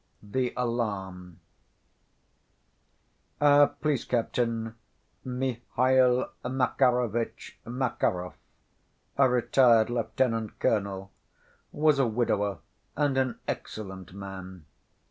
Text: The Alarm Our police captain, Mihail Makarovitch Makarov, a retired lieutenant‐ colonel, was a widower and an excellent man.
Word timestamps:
The 0.23 0.51
Alarm 0.57 1.41
Our 3.39 3.67
police 3.67 4.03
captain, 4.03 4.73
Mihail 5.23 6.31
Makarovitch 6.43 7.51
Makarov, 7.67 8.33
a 9.19 9.29
retired 9.29 9.89
lieutenant‐ 9.89 10.53
colonel, 10.57 11.11
was 11.71 11.99
a 11.99 12.07
widower 12.07 12.57
and 12.95 13.15
an 13.15 13.39
excellent 13.47 14.13
man. 14.15 14.65